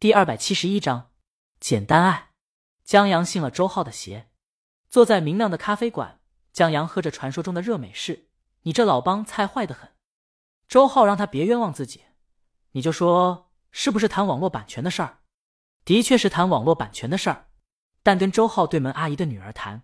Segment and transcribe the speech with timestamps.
[0.00, 1.10] 第二百七十一章，
[1.60, 2.30] 简单爱。
[2.82, 4.30] 江阳信了周浩的邪，
[4.88, 6.20] 坐在明亮的咖啡馆，
[6.54, 8.30] 江阳喝着传说中的热美式。
[8.62, 9.90] 你这老帮菜坏得很。
[10.66, 12.04] 周浩让他别冤枉自己，
[12.70, 15.18] 你就说是不是谈网络版权的事儿？
[15.84, 17.48] 的确是谈网络版权的事儿，
[18.02, 19.82] 但跟周浩对门阿姨的女儿谈。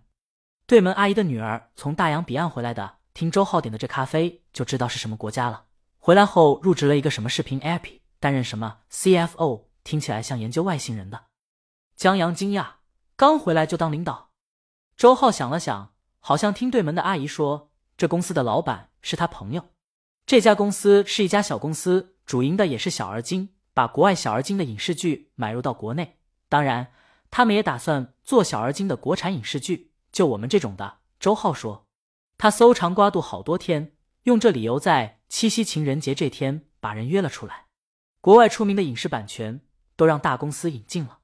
[0.67, 5.67] 对门阿姨的女儿从大洋彼岸回来的，听周浩点的这咖啡就知道是什么国家了。
[5.99, 9.66] 回来后入职了一个什么视频 app，担任什么 CFO。
[9.87, 11.27] 听起来像研究外星人的。
[11.95, 12.67] 江阳惊讶，
[13.15, 14.33] 刚回来就当领导。
[14.97, 19.71] 周浩想了想，好像听对门的阿姨说，这公司的老板是他朋友。
[20.27, 26.19] 这家公司是一家小公司，主营的也是小而精，把国外小而精的影视剧买入到国内。
[26.49, 26.93] 当然，
[27.31, 30.99] 他们也打算做小而精的国产影视剧，就我们这种的。
[31.21, 31.87] 周浩说，
[32.37, 33.93] 他搜肠刮肚好多天，
[34.25, 37.67] 用这理由在七夕情人节这天把人约了出来。
[38.21, 39.61] 国外出名的影视版权。
[39.97, 41.19] 都让大公司引进了，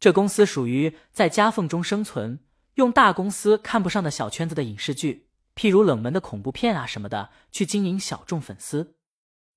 [0.00, 2.40] 这公司属于在夹缝中生存，
[2.74, 8.96] 用大公司看不上的小圈子的影视剧，譬如冷门的恐怖片啊什么的，去经营小众粉丝。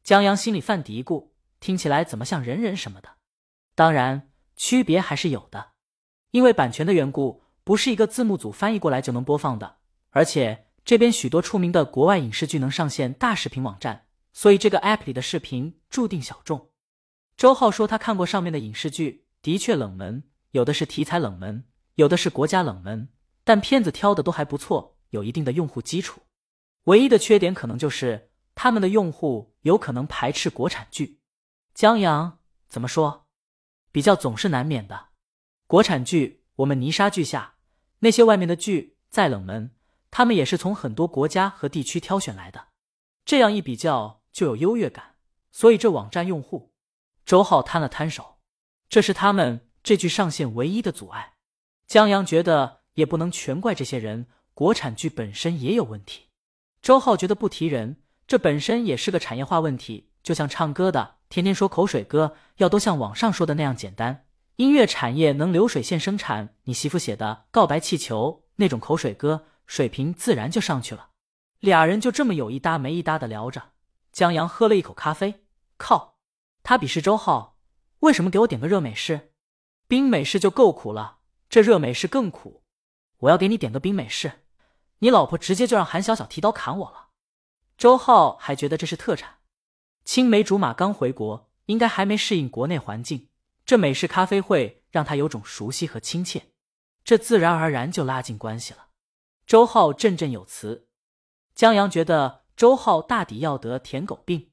[0.04, 3.10] 江阳心里犯嘀咕，听起来怎么像人人什么的？
[3.76, 5.74] 当然，区别还是有的，
[6.32, 9.78] 因为版权的缘故，不是一个字幕组翻译过来就能播放的，
[10.10, 16.71] 而且这边许多出名的国外影视剧能上线大视频网站，所以这个 app 里的视频注定小众。
[17.42, 21.64] 周浩说：“他看过上面的影视剧，的确冷门，有的是题材冷门，
[21.96, 23.10] 有的是国家冷门，
[23.44, 26.22] 但片子挑的都还不错，有一定的用户基础。
[26.84, 31.20] 唯一的缺点可能就是他们的用户有可能排斥国产剧。
[31.74, 33.26] 江阳怎么说？
[33.92, 35.08] 比较总是难免的。
[35.66, 37.56] 国产剧，我们泥沙俱下，
[38.02, 39.72] 那些外面的剧再冷门，
[40.12, 42.68] 他们也是从很多国家和地区挑选来的，
[43.26, 45.16] 这样一比较就有优越感。
[45.52, 46.70] 所以这网站用户。”
[47.32, 48.40] 周浩摊了摊手，
[48.90, 51.36] 这是他们这剧上线唯一的阻碍。
[51.88, 56.28] 江阳觉得也不能全怪这些人，国产剧本身也有问题。
[56.82, 60.10] 周浩觉得不提人，这本身也是个产业化问题。
[60.22, 64.26] 就像唱歌的，天天说口水歌，要都像网上说的那样简单。
[64.58, 71.12] 音乐产业能流水线生产你媳妇写的《告白气球》那种口水歌，水平自然就上去了。
[71.62, 73.70] 俩人就这么有一搭没一搭的聊着。
[74.12, 75.46] 江阳喝了一口咖啡，
[75.78, 76.12] 靠。
[76.64, 77.58] 他鄙视周浩，
[78.00, 79.34] 为什么给我点个热美式？
[79.88, 82.64] 冰美式就够苦了，这热美式更苦。
[83.20, 84.44] 我要给你点个冰美式，
[85.00, 87.10] 你老婆直接就让韩小小提刀砍我了。
[87.78, 89.40] 周浩还觉得这是特产。
[90.04, 93.30] 青梅竹马刚回国，应该还没适应国内环境，
[93.66, 96.52] 这美式咖啡会让他有种熟悉和亲切，
[97.04, 98.88] 这自然而然就拉近关系了。
[99.46, 100.88] 周浩振振有词，
[101.54, 104.52] 江阳觉得周浩大抵要得舔狗病。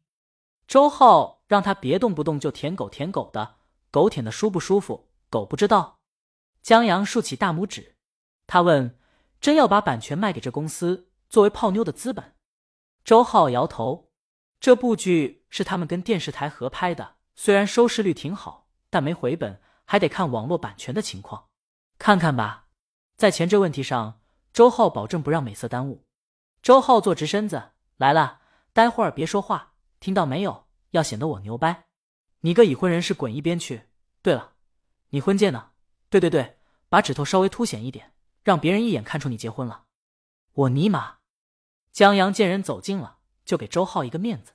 [0.66, 3.56] 周浩让他别动不动就舔狗舔狗的，
[3.90, 5.08] 狗舔的舒不舒服？
[5.28, 5.98] 狗不知道。
[6.62, 7.96] 江阳竖起大拇指，
[8.46, 8.98] 他问
[9.40, 12.34] ：“真要把版权卖给这公司，作为泡妞的资本？”
[13.02, 14.10] 周浩摇头
[14.60, 21.48] ：“这部剧是他们跟电视台合拍的，虽然收视率挺好，但没回本，还得看网络版权的情况。
[21.98, 22.66] 看看吧，
[23.16, 24.20] 在钱这问题上，
[24.52, 26.04] 周浩保证不让美色耽误。”
[26.60, 28.42] 周浩坐直身子来了，
[28.74, 29.72] 待会儿别说话。
[30.00, 30.67] 听到没有？
[30.90, 31.86] 要显得我牛掰，
[32.40, 33.88] 你个已婚人士滚一边去！
[34.22, 34.54] 对了，
[35.10, 35.70] 你婚戒呢？
[36.08, 39.84] 对对对，把指头稍微凸显一点，让别人一眼看出你结婚了。
[40.52, 41.18] 我尼玛！
[41.92, 44.52] 江阳见人走近了，就给周浩一个面子。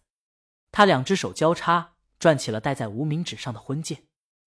[0.72, 4.06] 他两只手交叉，转起了戴在无名指上的婚戒。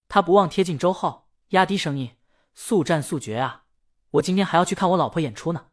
[0.08, 2.16] 他不忘贴近周浩，压低声音
[2.54, 3.64] ：“速战速决啊！
[4.12, 5.68] 我今天还要去看我老婆演出呢。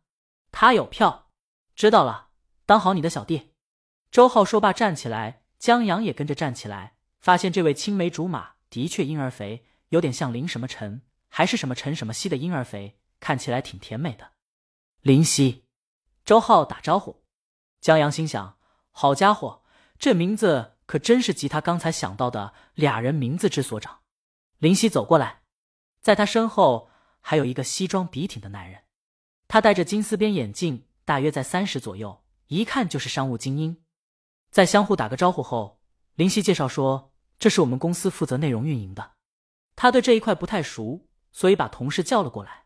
[0.51, 1.31] 他有票，
[1.75, 2.29] 知道了，
[2.65, 3.53] 当好你的小弟。”
[4.11, 6.95] 周浩说罢，站起来，江阳也跟着站起来。
[7.21, 14.31] 发现这位青梅竹马的确婴儿肥，有点像林什么陈，还是什么陈什么西的婴儿肥，看起来挺甜美的。
[14.99, 15.63] 林夕，
[16.25, 17.23] 周浩打招呼。
[17.79, 18.57] 江阳心想：
[18.91, 19.63] 好家伙，
[19.97, 23.99] 这名字可真是及他刚才想到的俩人名字之所长。
[24.57, 25.43] 林夕走过来，
[26.01, 26.89] 在他身后
[27.21, 28.81] 还有一个西装笔挺的男人，
[29.47, 33.81] 他戴着金丝边眼镜，大约在三十左右，一看就是商务精英。
[34.53, 35.79] 在相互打个招呼后，
[36.13, 39.13] 林夕介绍说：“这是我们公司负责内容运营的，
[39.75, 42.65] 他对这一块不太熟，所以把同事叫了过来。”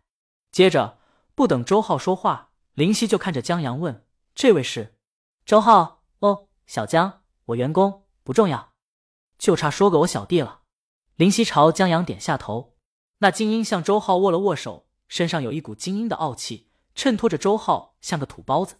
[0.51, 0.97] 接着，
[1.33, 4.05] 不等周浩说话，林夕就看着江阳问
[4.35, 4.97] ：“这位是？”
[5.47, 8.73] 周浩：“哦，小江，我员工，不重要，
[9.37, 10.63] 就差说个我小弟了。”
[11.15, 12.75] 林夕朝江阳点下头。
[13.19, 18.75] 那精英向周浩握了握手，身上有一股精英的傲气，衬托着周浩像个土包子。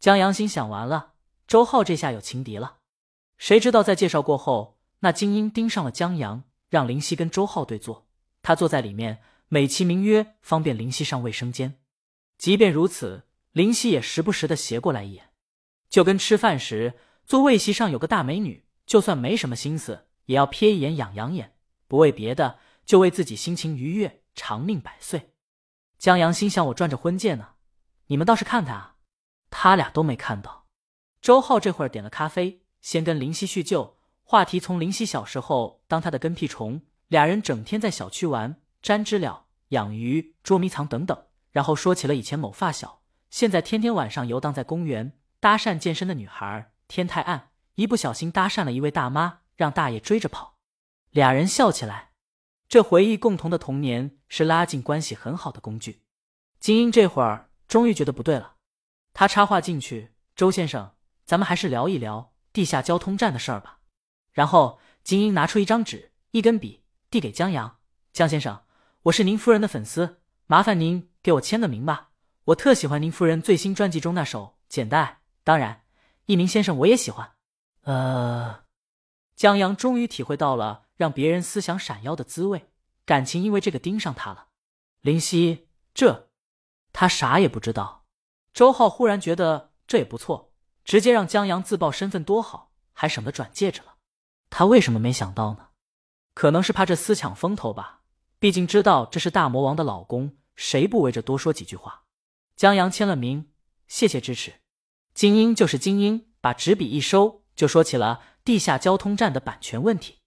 [0.00, 1.12] 江阳心想：完了。
[1.48, 2.76] 周浩这下有情敌了，
[3.38, 8.06] 谁知道在介绍过后，那精英盯上了江阳，让林夕跟周浩对坐，
[8.42, 11.80] 他坐在里面，美其名曰方便林夕上卫生间。
[12.36, 15.30] 即便如此，林夕也时不时的斜过来一眼，
[15.88, 21.56] 就跟吃饭时座位席上有个大美女，就算没什么心思，也要瞥一眼养养眼，
[21.86, 25.32] 不为别的，就为自己心情愉悦，长命百岁。
[25.98, 27.54] 江阳心想：我赚着婚戒呢，
[28.08, 28.96] 你们倒是看看啊！
[29.48, 30.57] 他俩都没看到。
[31.20, 46.72] 周浩这会儿点了咖啡，先跟林夕叙旧，话题从林夕小时候当他的跟屁虫，俩人整天在小区玩粘知了、养鱼、捉迷藏等等，然后说起了以前某发小，现在天天晚上游荡在公园搭讪健身的女孩。
[46.86, 50.56] 天太暗，一不小心搭讪了一位大妈，让大爷追着跑，
[51.10, 52.12] 俩人笑起来。
[52.66, 56.02] 这回忆共同的童年是拉近关系很好的工具。
[56.60, 58.54] 金英这会儿终于觉得不对了，
[59.12, 60.92] 他插话进去：“周先生。”
[61.28, 63.80] 咱们还是聊一聊地下交通站的事儿吧。
[64.32, 67.80] 然后金英拿出一张纸、一根笔，递给江阳
[68.14, 68.62] ：“江先生，
[69.02, 72.12] 我是您夫人的粉丝，麻烦您给我签个名吧。
[72.46, 75.06] 我特喜欢您夫人最新专辑中那首《简单》，
[75.44, 75.82] 当然，
[76.24, 77.32] 一鸣先生我也喜欢。”
[77.84, 78.64] 呃，
[79.36, 82.70] 江阳终于体会到了让别人思想闪耀的滋味，
[83.04, 84.46] 感情因为这个盯上他了。
[85.02, 86.30] 林夕，这
[86.94, 88.06] 他啥也不知道。
[88.54, 90.47] 周浩忽然觉得这也不错。
[90.88, 93.96] 直接让江阳自曝身份多好，还省得转戒指了。
[94.48, 95.68] 他为什么没想到呢？
[96.32, 98.00] 可能是怕这厮抢风头吧。
[98.38, 102.04] 毕竟知道这是大魔王的老公，谁不围着多说几句话？
[102.56, 103.50] 江阳签了名，
[103.86, 104.62] 谢谢支持。
[105.12, 110.20] 精英就是精英，把纸笔一收，就说起了地下交通站的版权问题。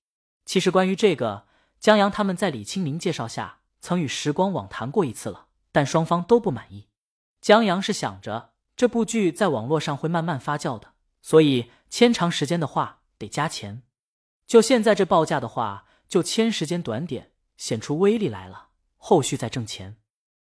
[0.45, 1.47] 其实关于这个，
[1.79, 6.89] 江阳他们在李清明介绍下曾与时光网谈过一次了，但双方都不满意。
[7.41, 8.51] 江阳是想着。
[8.75, 13.83] 这部剧在网络上会慢慢发酵的，所以签长时间的话得加钱。
[14.47, 19.97] 就现在这报价的话，就签时间短点，显出威力来了，后续再挣钱。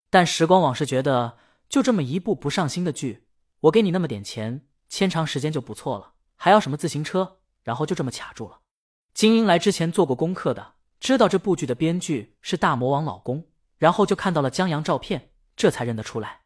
[0.10, 1.38] 但时光网是觉得，
[1.70, 3.28] 就这么一部不上心的剧，
[3.62, 7.40] 我给你那么点钱，签长时间就不错了，还要什么自行车？
[7.64, 8.60] 然后就这么卡住了。
[9.14, 13.46] 金英来之前做过功课的，知道这部剧的编剧是大魔王老公，
[13.78, 16.42] 然后就看到了江阳照片，这才认得出来。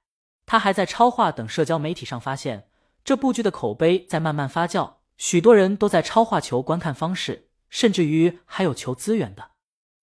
[0.52, 2.68] 他还在超话等社交媒体上发现
[3.06, 9.52] 这部剧的口碑在慢慢发酵，许多人都在超话求观看方式，甚至于还有求资源的，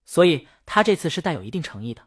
[0.07, 2.05] 所以他这次是带有一定诚意的。